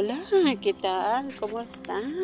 [0.00, 0.18] Hola,
[0.62, 1.28] ¿qué tal?
[1.38, 2.14] ¿Cómo están?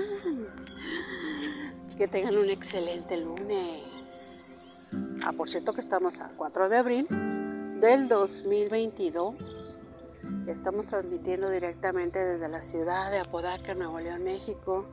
[1.98, 5.12] Que tengan un excelente lunes.
[5.22, 7.07] Ah, por cierto que estamos a 4 de abril
[7.79, 9.82] del 2022.
[10.46, 14.86] Estamos transmitiendo directamente desde la ciudad de Apodaca, Nuevo León, México.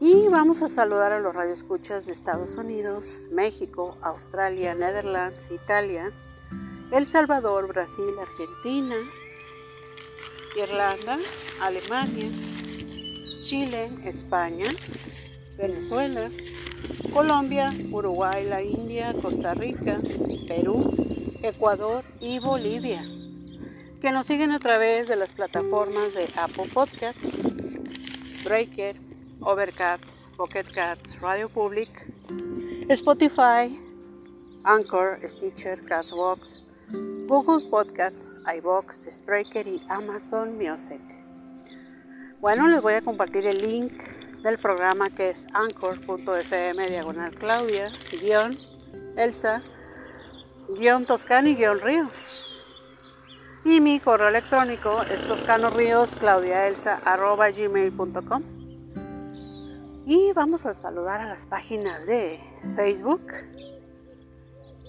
[0.00, 6.10] Y vamos a saludar a los radioescuchas de Estados Unidos, México, Australia, Netherlands, Italia,
[6.90, 8.96] El Salvador, Brasil, Argentina,
[10.56, 11.18] Irlanda,
[11.60, 12.30] Alemania,
[13.42, 14.66] Chile, España,
[15.56, 16.30] Venezuela,
[17.12, 19.98] Colombia, Uruguay, la India, Costa Rica,
[20.46, 20.92] Perú,
[21.42, 23.02] Ecuador y Bolivia,
[24.00, 27.40] que nos siguen a través de las plataformas de Apple Podcasts,
[28.44, 28.96] Breaker,
[29.40, 31.88] Overcast, Pocket Cats, Radio Public,
[32.88, 33.78] Spotify,
[34.64, 36.62] Anchor, Stitcher, Castbox,
[37.28, 41.02] Google Podcasts, iBox, Spreaker y Amazon Music.
[42.40, 43.92] Bueno, les voy a compartir el link
[44.42, 48.56] del programa que es anchor.fm diagonal Claudia, guion
[49.18, 49.62] Elsa,
[50.70, 52.48] guion Toscano y guion Ríos.
[53.62, 56.16] Y mi correo electrónico es toscanoríos
[57.04, 58.42] arroba gmail.com.
[60.06, 62.40] Y vamos a saludar a las páginas de
[62.74, 63.20] Facebook,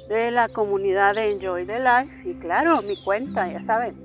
[0.09, 3.95] de la comunidad de Enjoy the Life y claro, mi cuenta, ya saben,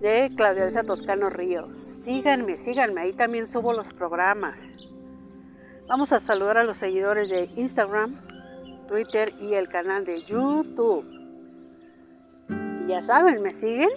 [0.00, 1.76] de Claudia Elsa Toscano Ríos.
[1.76, 4.58] Síganme, síganme, ahí también subo los programas.
[5.86, 8.18] Vamos a saludar a los seguidores de Instagram,
[8.88, 11.04] Twitter y el canal de YouTube.
[12.48, 13.90] Y ya saben, me siguen,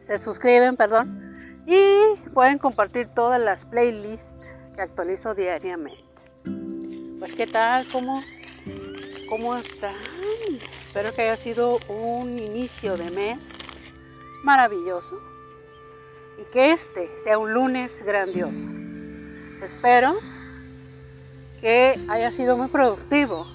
[0.00, 6.02] se suscriben, perdón, y pueden compartir todas las playlists que actualizo diariamente.
[7.18, 7.84] Pues, ¿qué tal?
[7.92, 8.22] ¿Cómo,
[9.28, 10.17] cómo están?
[10.80, 13.50] Espero que haya sido un inicio de mes
[14.42, 15.20] maravilloso
[16.40, 18.68] y que este sea un lunes grandioso.
[19.62, 20.14] Espero
[21.60, 23.46] que haya sido muy productivo.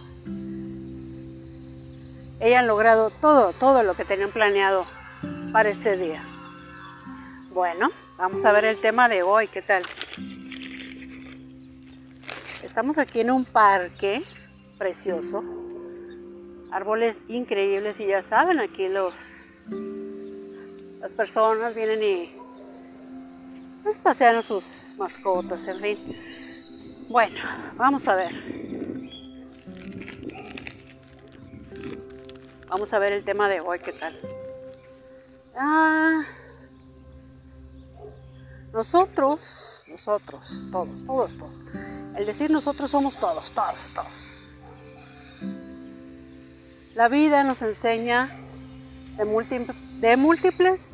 [2.40, 4.86] Hayan logrado todo, todo lo que tenían planeado
[5.52, 6.22] para este día.
[7.54, 9.84] Bueno, vamos a ver el tema de hoy, ¿qué tal?
[12.62, 14.24] Estamos aquí en un parque
[14.78, 15.44] precioso,
[16.74, 19.14] árboles increíbles y ya saben, aquí los
[21.00, 22.36] las personas vienen y
[23.84, 27.06] pues pasean sus mascotas, en fin.
[27.10, 27.36] Bueno,
[27.76, 28.32] vamos a ver.
[32.70, 34.18] Vamos a ver el tema de hoy, ¿qué tal?
[35.56, 36.24] Ah,
[38.72, 41.54] nosotros, nosotros, todos, todos, todos.
[42.16, 44.33] El decir nosotros somos todos, todos, todos.
[46.96, 48.30] La vida nos enseña
[49.18, 50.94] de, múltiples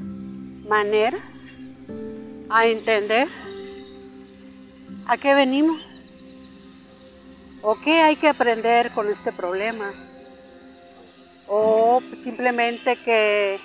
[0.65, 1.57] maneras
[2.49, 3.27] a entender
[5.05, 5.81] a qué venimos
[7.61, 9.91] o qué hay que aprender con este problema
[11.49, 13.59] o simplemente que,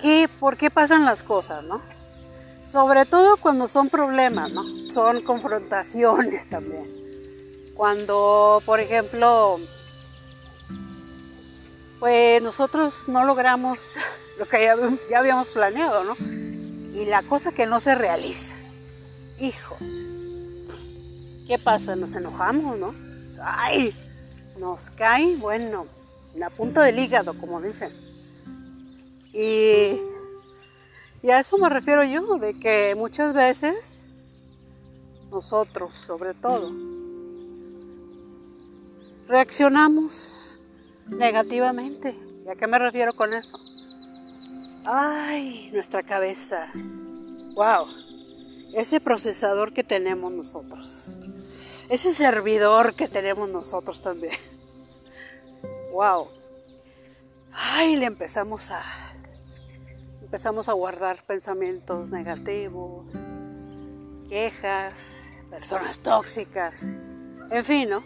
[0.00, 1.82] que por qué pasan las cosas, ¿no?
[2.64, 4.62] Sobre todo cuando son problemas, ¿no?
[4.92, 7.00] Son confrontaciones también.
[7.80, 9.58] Cuando, por ejemplo,
[11.98, 13.94] pues nosotros no logramos
[14.38, 14.64] lo que
[15.08, 16.14] ya, habíamos planeado, ¿no?
[16.92, 18.54] Y la cosa que no se realiza.
[19.38, 19.78] Hijo,
[21.46, 21.96] ¿qué pasa?
[21.96, 22.94] Nos enojamos, ¿no?
[23.42, 23.94] Ay,
[24.58, 25.86] nos cae, bueno,
[26.34, 27.90] la punta del hígado, como dicen.
[29.32, 29.98] Y,
[31.22, 34.04] y a eso me refiero yo, de que muchas veces
[35.30, 36.89] nosotros, sobre todo,
[39.30, 40.58] reaccionamos
[41.06, 42.18] negativamente.
[42.44, 43.58] ¿Y a qué me refiero con eso?
[44.84, 46.70] Ay, nuestra cabeza.
[47.54, 47.86] Wow.
[48.74, 51.20] Ese procesador que tenemos nosotros.
[51.88, 54.34] Ese servidor que tenemos nosotros también.
[55.92, 56.28] Wow.
[57.52, 58.80] Ay, le empezamos a
[60.22, 63.04] empezamos a guardar pensamientos negativos,
[64.28, 66.84] quejas, personas tóxicas,
[67.50, 68.04] en fin, ¿no?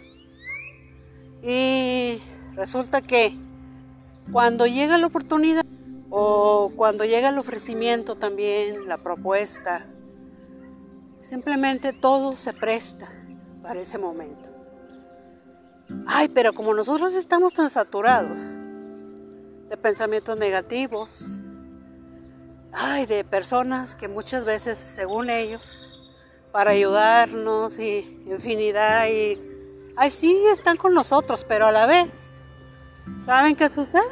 [1.47, 2.23] Y
[2.57, 3.37] resulta que
[4.33, 5.63] cuando llega la oportunidad
[6.09, 9.87] o cuando llega el ofrecimiento también, la propuesta,
[11.21, 13.11] simplemente todo se presta
[13.63, 14.49] para ese momento.
[16.07, 18.39] Ay, pero como nosotros estamos tan saturados
[19.69, 21.43] de pensamientos negativos,
[22.73, 26.11] ay, de personas que muchas veces, según ellos,
[26.53, 29.54] para ayudarnos y infinidad y
[29.97, 32.43] Ay, sí, están con nosotros, pero a la vez,
[33.21, 34.03] ¿saben qué sucede?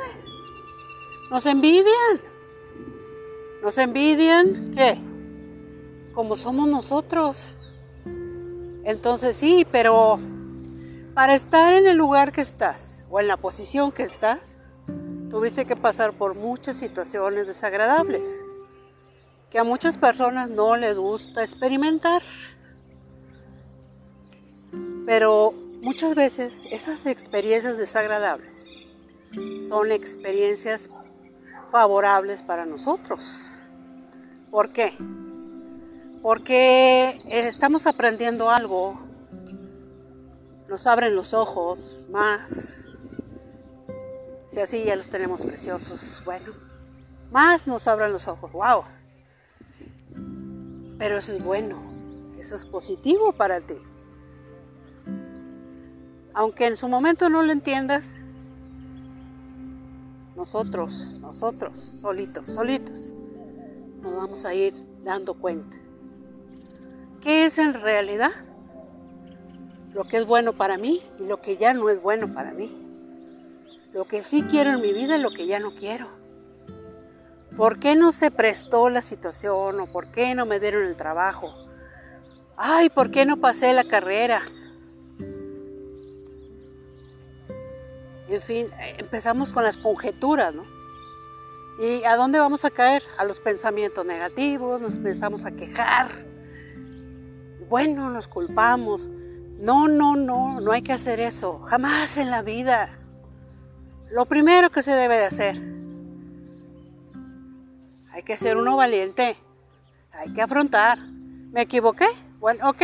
[1.31, 2.21] Nos envidian.
[3.63, 4.99] Nos envidian, ¿qué?
[6.15, 7.57] Como somos nosotros.
[8.85, 10.21] Entonces sí, pero
[11.15, 14.59] para estar en el lugar que estás o en la posición que estás,
[15.31, 18.45] tuviste que pasar por muchas situaciones desagradables
[19.53, 22.23] que a muchas personas no les gusta experimentar.
[25.05, 25.53] Pero
[25.83, 28.67] muchas veces esas experiencias desagradables
[29.69, 30.89] son experiencias
[31.71, 33.51] favorables para nosotros.
[34.51, 34.97] ¿Por qué?
[36.23, 39.01] Porque estamos aprendiendo algo,
[40.69, 42.89] nos abren los ojos más.
[44.51, 46.53] Si así ya los tenemos preciosos, bueno,
[47.31, 48.85] más nos abren los ojos, wow.
[50.99, 51.83] Pero eso es bueno,
[52.39, 53.77] eso es positivo para ti.
[56.35, 58.23] Aunque en su momento no lo entiendas,
[60.37, 63.15] nosotros, nosotros, solitos, solitos,
[64.01, 64.75] nos vamos a ir
[65.05, 65.77] dando cuenta.
[67.21, 68.33] ¿Qué es en realidad?
[69.93, 72.79] Lo que es bueno para mí y lo que ya no es bueno para mí.
[73.93, 76.09] Lo que sí quiero en mi vida y lo que ya no quiero.
[77.57, 81.55] ¿Por qué no se prestó la situación o por qué no me dieron el trabajo?
[82.57, 84.41] Ay, ¿por qué no pasé la carrera?
[88.29, 90.65] En fin, empezamos con las conjeturas, ¿no?
[91.81, 93.03] ¿Y a dónde vamos a caer?
[93.19, 96.09] A los pensamientos negativos, nos empezamos a quejar.
[97.69, 99.09] Bueno, nos culpamos.
[99.59, 101.61] No, no, no, no hay que hacer eso.
[101.61, 102.99] Jamás en la vida.
[104.13, 105.73] Lo primero que se debe de hacer
[108.13, 109.37] hay que ser uno valiente.
[110.13, 110.99] Hay que afrontar.
[110.99, 112.07] ¿Me equivoqué?
[112.39, 112.83] Bueno, ok.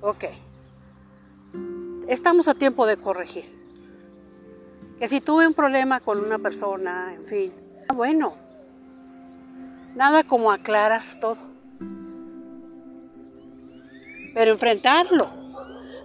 [0.00, 0.24] Ok.
[2.08, 3.59] Estamos a tiempo de corregir.
[5.00, 7.52] Que si tuve un problema con una persona, en fin.
[7.94, 8.34] Bueno.
[9.96, 11.38] Nada como aclarar todo.
[14.34, 15.30] Pero enfrentarlo.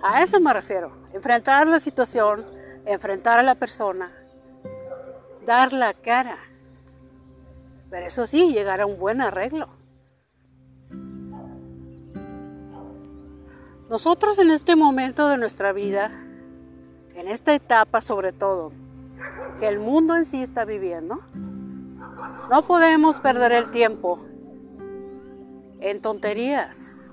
[0.02, 0.94] A eso me refiero.
[1.14, 2.46] Enfrentar la situación,
[2.86, 4.12] enfrentar a la persona,
[5.46, 6.38] dar la cara.
[7.90, 9.68] Pero eso sí, llegar a un buen arreglo.
[13.90, 16.12] Nosotros en este momento de nuestra vida,
[17.14, 18.72] en esta etapa sobre todo,
[19.60, 21.20] que el mundo en sí está viviendo,
[22.50, 24.20] no podemos perder el tiempo
[25.80, 27.08] en tonterías,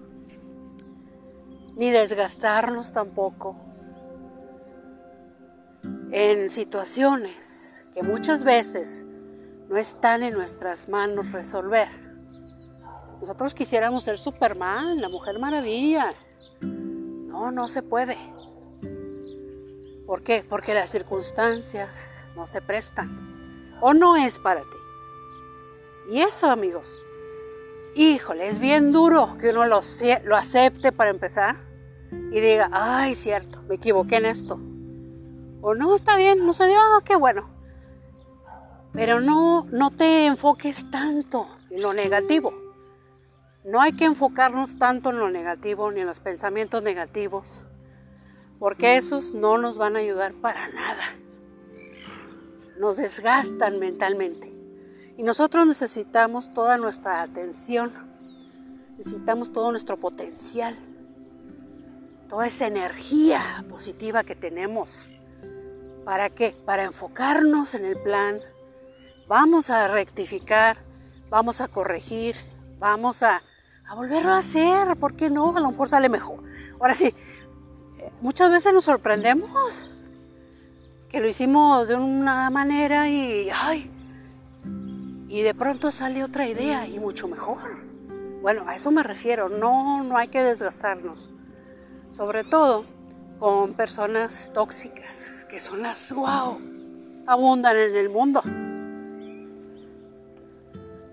[1.77, 3.57] ni desgastarnos tampoco
[6.11, 9.07] en situaciones que muchas veces
[9.69, 11.89] no están en nuestras manos resolver.
[13.21, 16.13] Nosotros quisiéramos ser Superman, la Mujer Maravilla.
[16.61, 18.19] No, no se puede.
[20.07, 20.45] ¿Por qué?
[20.47, 23.79] Porque las circunstancias no se prestan.
[23.81, 24.79] O no es para ti.
[26.11, 27.05] Y eso, amigos,
[27.95, 29.77] híjole, es bien duro que uno lo,
[30.37, 31.57] acepte para empezar
[32.11, 34.61] y diga, ay, cierto, me equivoqué en esto.
[35.61, 37.49] O no, está bien, no se dio, oh, qué bueno.
[38.93, 42.53] Pero no, no te enfoques tanto en lo negativo.
[43.65, 47.65] No hay que enfocarnos tanto en lo negativo ni en los pensamientos negativos,
[48.59, 51.22] porque esos no nos van a ayudar para nada.
[52.83, 54.53] Nos desgastan mentalmente.
[55.17, 57.93] Y nosotros necesitamos toda nuestra atención,
[58.99, 60.77] necesitamos todo nuestro potencial,
[62.29, 65.07] toda esa energía positiva que tenemos.
[66.05, 66.57] ¿Para qué?
[66.67, 68.41] Para enfocarnos en el plan,
[69.29, 70.77] vamos a rectificar,
[71.31, 72.35] vamos a corregir,
[72.81, 73.45] vamos a,
[73.95, 75.57] volverlo a hacer, ¿por qué no?
[75.57, 76.43] A lo mejor sale mejor.
[76.81, 77.15] Ahora sí,
[78.21, 79.87] muchas veces nos sorprendemos
[81.13, 83.91] que lo hicimos de una manera y, ay,
[85.29, 87.59] y de pronto sale otra idea y mucho mejor.
[88.41, 91.31] Bueno, a eso me refiero, no, no hay que desgastarnos,
[92.11, 92.87] sobre todo
[93.39, 96.59] con personas tóxicas, que son las, wow,
[97.27, 98.41] abundan en el mundo.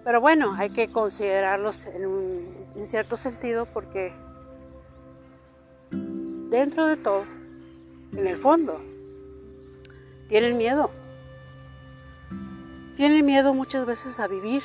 [0.06, 4.14] Pero bueno, hay que considerarlos en, cierto sentido porque
[5.92, 7.26] dentro de todo,
[8.14, 8.82] en el fondo,
[10.30, 10.92] tienen miedo.
[12.96, 14.62] Tienen miedo muchas veces a vivir,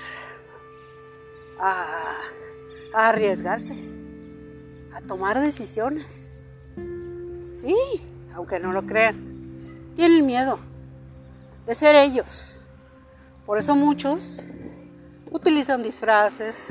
[1.59, 2.14] a,
[2.92, 3.75] arriesgarse,
[4.92, 6.40] a tomar decisiones.
[7.54, 7.75] Sí,
[8.35, 9.92] aunque no lo crean.
[9.97, 10.59] Tienen miedo
[11.66, 12.56] de ser ellos.
[13.47, 14.44] Por eso muchos
[15.30, 16.68] utilizan disfraces,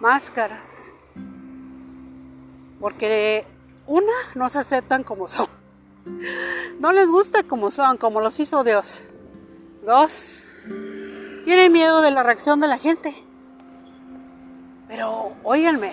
[0.00, 0.92] máscaras,
[2.80, 3.46] porque
[3.86, 5.46] una, no se aceptan como son.
[6.78, 9.08] No les gusta como son, como los hizo Dios.
[9.84, 10.42] Dos,
[11.44, 13.14] tienen miedo de la reacción de la gente.
[14.88, 15.92] Pero óiganme,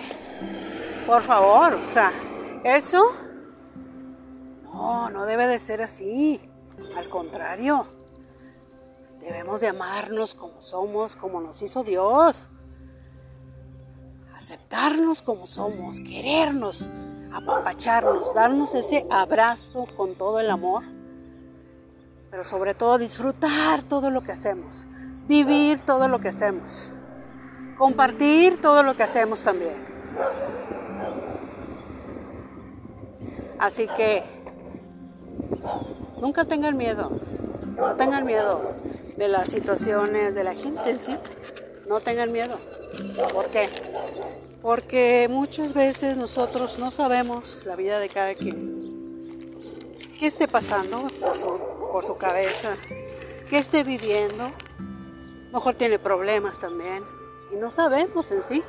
[1.06, 2.12] por favor, o sea,
[2.64, 3.04] eso
[4.62, 6.40] no, no debe de ser así.
[6.96, 7.86] Al contrario,
[9.20, 12.50] debemos de amarnos como somos, como nos hizo Dios.
[14.34, 16.88] Aceptarnos como somos, querernos,
[17.34, 20.84] apapacharnos, darnos ese abrazo con todo el amor.
[22.30, 24.86] Pero sobre todo disfrutar todo lo que hacemos,
[25.28, 26.92] vivir todo lo que hacemos,
[27.78, 29.84] compartir todo lo que hacemos también.
[33.58, 34.44] Así que
[36.20, 37.10] Nunca tengan miedo,
[37.76, 38.74] no tengan miedo
[39.16, 41.14] de las situaciones de la gente en sí,
[41.86, 42.56] no tengan miedo.
[43.32, 43.68] ¿Por qué?
[44.64, 49.28] Porque muchas veces nosotros no sabemos la vida de cada quien.
[50.18, 51.06] ¿Qué esté pasando
[51.92, 52.74] por su, cabeza?
[53.50, 54.50] ¿Qué esté viviendo?
[55.52, 57.04] mejor tiene problemas también.
[57.52, 58.64] Y no sabemos en sí.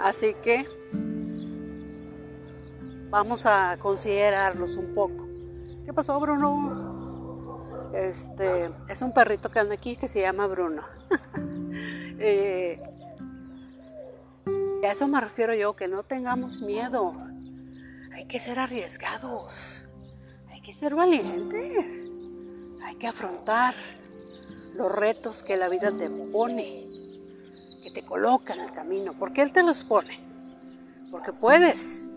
[0.00, 0.66] Así que
[3.10, 5.28] vamos a considerarlos un poco.
[5.84, 7.90] ¿Qué pasó, Bruno?
[7.92, 10.84] Este, es un perrito que anda aquí que se llama Bruno.
[12.20, 12.82] Eh,
[14.86, 17.14] a eso me refiero yo, que no tengamos miedo.
[18.12, 19.82] Hay que ser arriesgados.
[20.50, 22.04] Hay que ser valientes.
[22.84, 23.74] Hay que afrontar
[24.74, 26.86] los retos que la vida te pone,
[27.82, 29.14] que te coloca en el camino.
[29.18, 30.20] porque Él te los pone?
[31.10, 32.08] Porque puedes.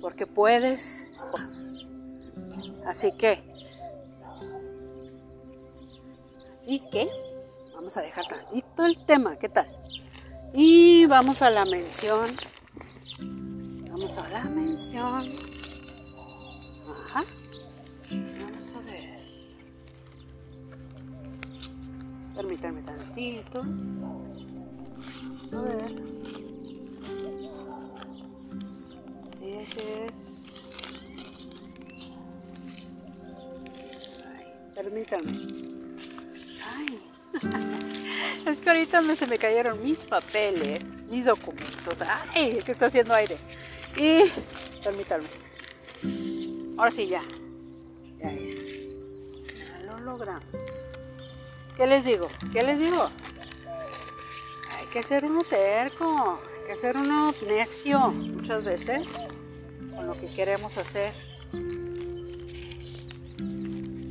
[0.00, 1.14] Porque puedes.
[2.86, 3.42] Así que,
[6.54, 7.08] así que,
[7.74, 9.66] vamos a dejar tantito el tema, ¿qué tal?
[10.56, 12.30] Y vamos a la mención.
[13.90, 15.32] Vamos a la mención.
[16.88, 17.24] Ajá.
[18.08, 19.18] Vamos a ver.
[22.36, 23.62] Permítanme tantito.
[23.64, 26.02] Vamos a ver.
[29.40, 30.14] Sí, es.
[34.72, 35.53] Permítanme.
[38.64, 41.98] Que ahorita se me cayeron mis papeles, mis documentos.
[42.34, 43.36] Ay, que está haciendo aire.
[43.96, 44.22] Y
[44.82, 45.28] permítanme.
[46.78, 47.22] Ahora sí, ya.
[48.18, 48.40] Ya, ya.
[49.54, 50.42] Ya lo logramos.
[51.76, 52.28] ¿Qué les digo?
[52.52, 53.10] ¿Qué les digo?
[54.78, 59.06] Hay que ser uno terco, hay que ser uno necio muchas veces
[59.94, 61.12] con lo que queremos hacer.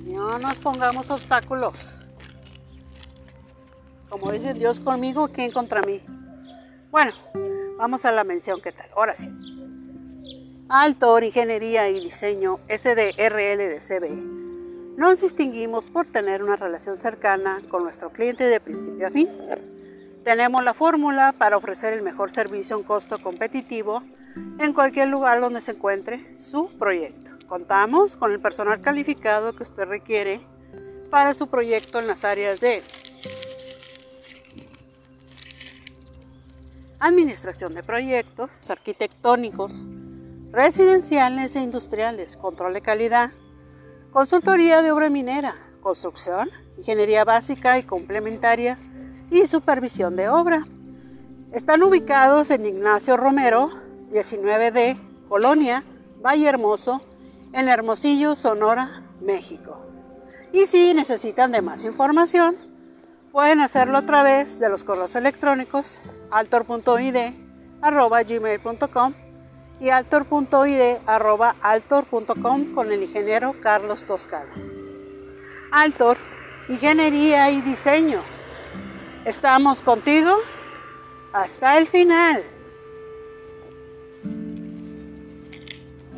[0.05, 2.02] No nos pongamos obstáculos.
[4.13, 5.99] Como dice Dios conmigo, ¿quién contra mí?
[6.91, 7.13] Bueno,
[7.79, 8.85] vamos a la mención, ¿qué tal?
[8.95, 9.27] Ahora sí.
[10.69, 14.97] Altor, Ingeniería y Diseño, SDRL de CB.
[14.99, 19.29] Nos distinguimos por tener una relación cercana con nuestro cliente de principio a fin.
[20.23, 24.03] Tenemos la fórmula para ofrecer el mejor servicio a un costo competitivo
[24.59, 27.31] en cualquier lugar donde se encuentre su proyecto.
[27.47, 30.39] Contamos con el personal calificado que usted requiere
[31.09, 32.83] para su proyecto en las áreas de
[37.03, 39.89] administración de proyectos arquitectónicos,
[40.51, 43.31] residenciales e industriales, control de calidad,
[44.11, 48.79] consultoría de obra minera, construcción, ingeniería básica y complementaria
[49.29, 50.65] y supervisión de obra.
[51.51, 53.69] Están ubicados en Ignacio Romero,
[54.09, 55.83] 19D, Colonia,
[56.25, 57.01] Valle Hermoso,
[57.51, 59.77] en Hermosillo, Sonora, México.
[60.53, 62.55] Y si necesitan de más información,
[63.33, 69.13] pueden hacerlo a través de los correos electrónicos altor.id.gmail.com
[69.79, 74.53] y altor.id.altor.com con el ingeniero Carlos Toscano.
[75.71, 76.17] Altor,
[76.69, 78.19] Ingeniería y Diseño.
[79.25, 80.37] Estamos contigo
[81.33, 82.43] hasta el final.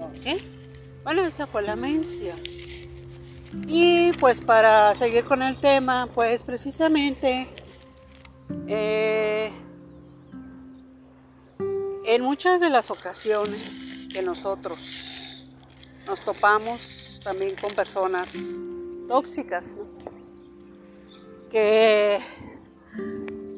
[0.01, 0.41] ¿Ok?
[1.05, 2.54] Bueno, esta fue la mención.
[3.67, 7.47] Y pues para seguir con el tema, pues precisamente
[8.67, 9.51] eh,
[12.05, 15.47] en muchas de las ocasiones que nosotros
[16.05, 18.61] nos topamos también con personas
[19.07, 19.75] tóxicas,
[21.49, 22.19] que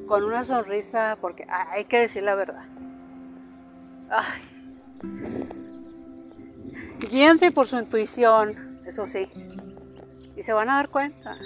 [0.08, 2.66] con una sonrisa, porque hay que decir la verdad,
[4.10, 4.42] ay,
[7.00, 9.30] Guíense por su intuición, eso sí.
[10.38, 11.38] Y se van a dar cuenta.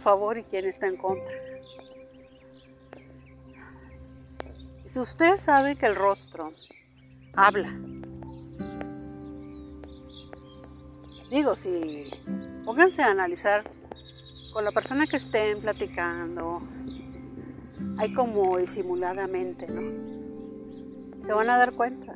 [0.00, 1.34] Favor, y quién está en contra.
[4.86, 6.50] Si usted sabe que el rostro
[7.34, 7.72] habla,
[11.30, 12.10] digo, si
[12.64, 13.70] pónganse a analizar
[14.52, 16.62] con la persona que estén platicando,
[17.98, 21.24] hay como disimuladamente, ¿no?
[21.24, 22.14] Se van a dar cuenta.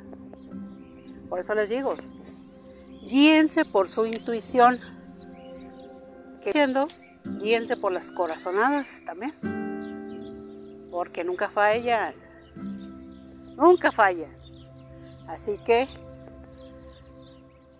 [1.28, 1.94] Por eso les digo,
[3.02, 4.97] guíense por su intuición.
[6.42, 6.88] Que siendo,
[7.40, 9.34] guíense por las corazonadas también.
[10.90, 12.14] Porque nunca fallan.
[13.56, 14.36] Nunca fallan.
[15.26, 15.86] Así que,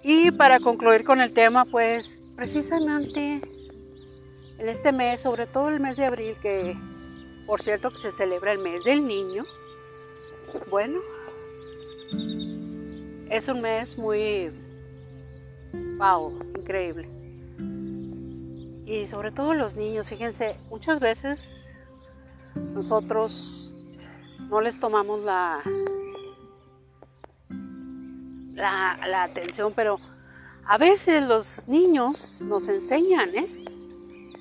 [0.03, 3.41] y para concluir con el tema, pues precisamente
[4.59, 6.77] en este mes, sobre todo el mes de abril, que
[7.47, 9.45] por cierto que se celebra el mes del niño,
[10.71, 11.01] bueno,
[13.31, 14.51] es un mes muy,
[15.97, 17.18] wow, increíble.
[18.89, 21.77] Y sobre todo los niños, fíjense, muchas veces
[22.55, 23.75] nosotros
[24.49, 25.61] no les tomamos la,
[28.55, 30.01] la, la atención, pero
[30.65, 33.65] a veces los niños nos enseñan, ¿eh?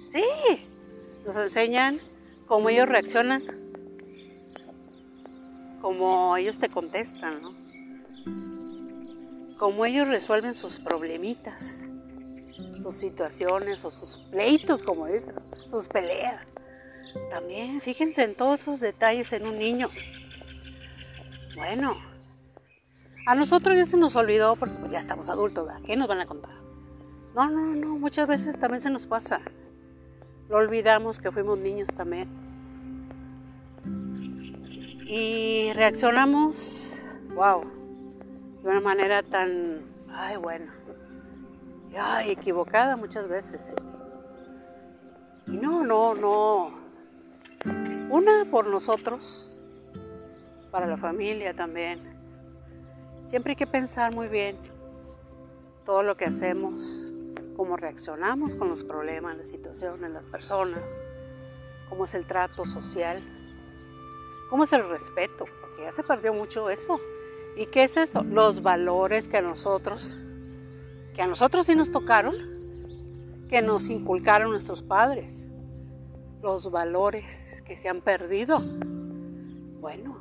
[0.07, 0.23] Sí,
[1.25, 1.99] nos enseñan
[2.45, 3.43] cómo ellos reaccionan,
[5.81, 7.67] cómo ellos te contestan.
[9.57, 11.81] Cómo ellos resuelven sus problemitas,
[12.87, 15.33] sus situaciones o sus pleitos, como dicen,
[15.69, 16.41] sus peleas.
[17.29, 19.89] También fíjense en todos esos detalles en un niño.
[21.57, 21.97] Bueno,
[23.25, 25.81] a nosotros ya se nos olvidó porque pues, ya estamos adultos, ¿verdad?
[25.85, 26.53] ¿qué nos van a contar?
[27.35, 29.41] No, no, no, muchas veces también se nos pasa.
[30.47, 32.29] Lo olvidamos que fuimos niños también.
[35.05, 37.01] Y reaccionamos,
[37.35, 37.65] wow,
[38.63, 40.76] de una manera tan, ay, bueno,
[41.97, 43.75] ay, equivocada muchas veces.
[45.47, 46.71] Y no, no, no.
[48.09, 49.57] Una por nosotros,
[50.71, 52.15] para la familia también.
[53.25, 54.57] Siempre hay que pensar muy bien
[55.85, 57.13] todo lo que hacemos,
[57.55, 61.07] cómo reaccionamos con los problemas, las situaciones, las personas,
[61.89, 63.21] cómo es el trato social,
[64.49, 66.99] cómo es el respeto, porque ya se perdió mucho eso.
[67.55, 68.23] ¿Y qué es eso?
[68.23, 70.19] Los valores que a nosotros,
[71.17, 72.35] que a nosotros sí nos tocaron,
[73.49, 75.49] que nos inculcaron nuestros padres,
[76.43, 78.59] los valores que se han perdido.
[79.81, 80.15] Bueno,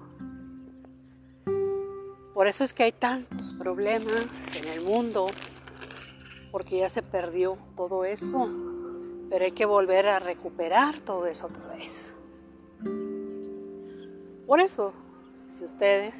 [2.32, 5.26] por eso es que hay tantos problemas en el mundo,
[6.50, 8.48] porque ya se perdió todo eso,
[9.28, 12.16] pero hay que volver a recuperar todo eso otra vez.
[14.46, 14.94] Por eso,
[15.50, 16.16] si ustedes,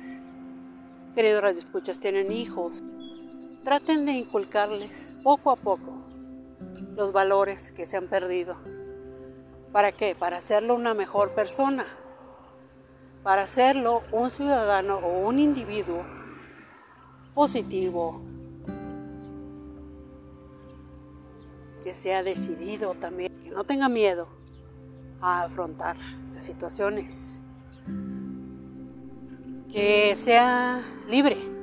[1.15, 2.85] queridos radioescuchas, tienen hijos,
[3.67, 5.93] traten de inculcarles poco a poco
[6.95, 8.55] los valores que se han perdido.
[9.73, 10.15] ¿Para qué?
[10.15, 11.85] Para hacerlo una mejor persona,
[13.25, 16.05] para hacerlo un ciudadano o un individuo
[17.35, 18.23] positivo,
[21.83, 24.29] que sea decidido también, que no tenga miedo
[25.21, 25.97] a afrontar
[26.33, 27.43] las situaciones,
[29.73, 31.56] que sea libre.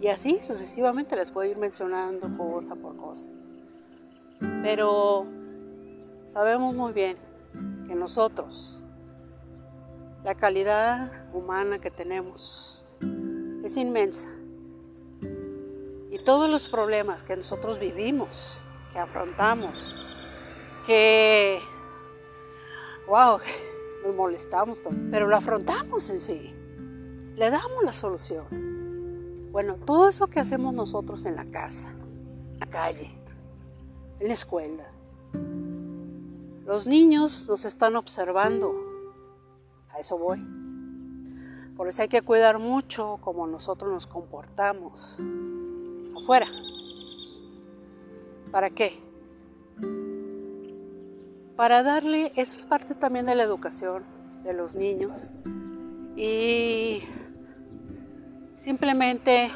[0.00, 3.30] Y así sucesivamente les puedo ir mencionando cosa por cosa.
[4.62, 5.26] Pero
[6.26, 7.18] sabemos muy bien
[7.86, 8.82] que nosotros,
[10.24, 12.88] la calidad humana que tenemos
[13.62, 14.30] es inmensa
[16.10, 19.94] y todos los problemas que nosotros vivimos, que afrontamos,
[20.86, 21.60] que,
[23.06, 23.38] wow,
[24.04, 26.54] nos molestamos, pero lo afrontamos en sí,
[27.36, 28.69] le damos la solución.
[29.50, 31.90] Bueno, todo eso que hacemos nosotros en la casa,
[32.52, 33.10] en la calle,
[34.20, 34.84] en la escuela,
[36.66, 38.72] los niños nos están observando,
[39.92, 40.40] a eso voy.
[41.76, 45.18] Por eso hay que cuidar mucho cómo nosotros nos comportamos
[46.16, 46.46] afuera.
[48.52, 49.00] ¿Para qué?
[51.56, 54.04] Para darle, eso es parte también de la educación
[54.44, 55.32] de los niños.
[56.14, 57.02] Y
[58.60, 59.50] simplemente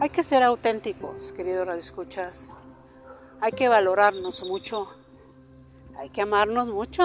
[0.00, 2.58] hay que ser auténticos, queridos radioescuchas.
[3.40, 4.88] Hay que valorarnos mucho.
[5.96, 7.04] Hay que amarnos mucho.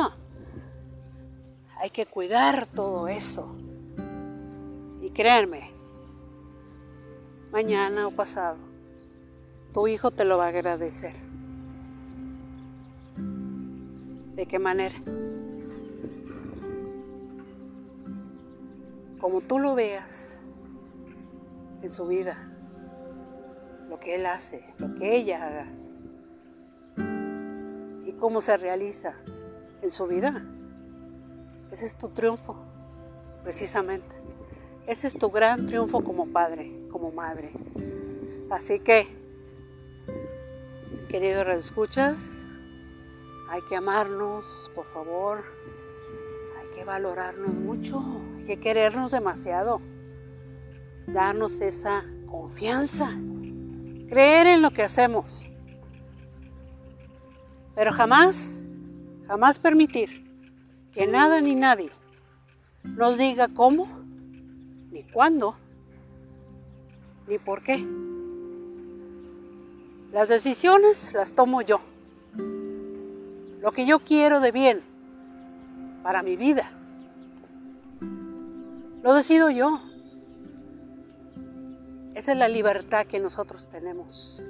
[1.77, 3.55] Hay que cuidar todo eso.
[5.01, 5.71] Y créanme,
[7.51, 8.57] mañana o pasado,
[9.73, 11.13] tu hijo te lo va a agradecer.
[14.35, 14.95] ¿De qué manera?
[19.19, 20.42] Como tú lo veas
[21.83, 22.37] en su vida,
[23.89, 25.67] lo que él hace, lo que ella haga,
[28.05, 29.15] y cómo se realiza
[29.81, 30.45] en su vida.
[31.71, 32.55] Ese es tu triunfo,
[33.43, 34.15] precisamente.
[34.87, 37.51] Ese es tu gran triunfo como padre, como madre.
[38.49, 39.07] Así que
[41.09, 42.45] queridos escuchas,
[43.49, 45.43] hay que amarnos, por favor.
[46.59, 48.03] Hay que valorarnos mucho,
[48.37, 49.81] hay que querernos demasiado.
[51.07, 53.09] Darnos esa confianza,
[54.09, 55.49] creer en lo que hacemos.
[57.75, 58.65] Pero jamás,
[59.27, 60.23] jamás permitir
[60.91, 61.91] que nada ni nadie
[62.83, 63.87] nos diga cómo,
[64.91, 65.55] ni cuándo,
[67.27, 67.83] ni por qué.
[70.11, 71.79] Las decisiones las tomo yo.
[73.61, 74.81] Lo que yo quiero de bien
[76.03, 76.71] para mi vida,
[79.01, 79.81] lo decido yo.
[82.15, 84.41] Esa es la libertad que nosotros tenemos.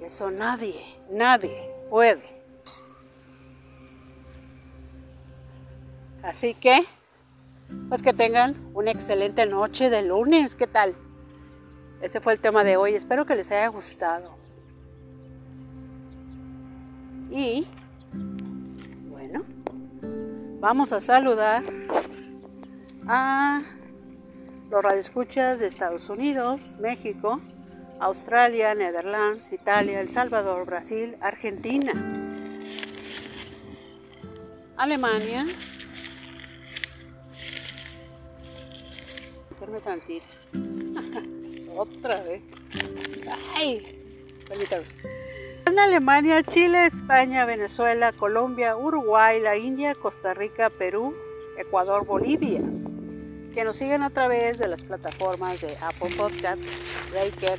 [0.00, 2.36] Eso nadie, nadie puede.
[6.22, 6.80] Así que,
[7.88, 10.56] pues que tengan una excelente noche de lunes.
[10.56, 10.96] ¿Qué tal?
[12.02, 12.94] Ese fue el tema de hoy.
[12.94, 14.36] Espero que les haya gustado.
[17.30, 17.66] Y,
[19.08, 19.44] bueno,
[20.60, 21.62] vamos a saludar
[23.06, 23.62] a
[24.76, 27.40] los radioescuchas de Estados Unidos, México,
[27.98, 31.94] Australia, Netherlands, Italia, El Salvador, Brasil, Argentina,
[34.76, 35.46] Alemania,
[39.82, 40.26] tantito.
[41.78, 42.42] Otra vez.
[43.54, 43.98] Ay,
[45.64, 51.14] En Alemania, Chile, España, Venezuela, Colombia, Uruguay, la India, Costa Rica, Perú,
[51.56, 52.60] Ecuador, Bolivia.
[53.56, 57.58] Que nos siguen a través de las plataformas de Apple Podcasts, Breaker,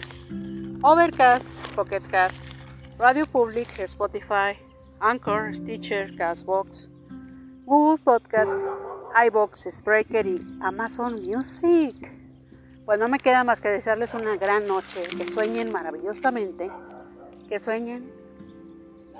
[0.83, 2.55] Overcast, Pocket Cats,
[2.99, 4.55] Radio Public, Spotify,
[4.99, 6.91] Anchor, Stitcher, Castbox,
[7.65, 8.71] Google Podcasts,
[9.25, 11.95] iBox, Spreaker y Amazon Music.
[12.85, 16.69] Pues no me queda más que desearles una gran noche, que sueñen maravillosamente,
[17.49, 18.07] que sueñen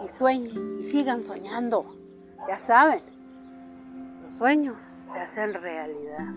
[0.06, 1.98] y sueñen y sigan soñando.
[2.48, 3.02] Ya saben,
[4.22, 4.78] los sueños
[5.12, 6.36] se hacen realidad.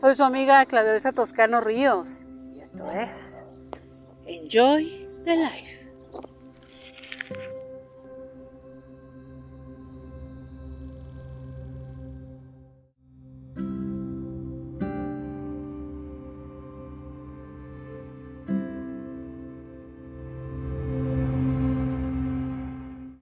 [0.00, 2.24] Soy su amiga Claudia Toscano Ríos
[2.56, 3.44] y esto es
[4.24, 5.79] Enjoy the Life.